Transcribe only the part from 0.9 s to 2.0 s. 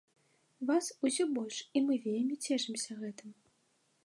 усё больш, і